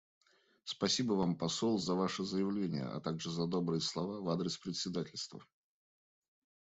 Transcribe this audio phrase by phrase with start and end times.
[0.63, 5.45] Спасибо Вам, посол, за Ваше заявление, а также за добрые слова в адрес председательства.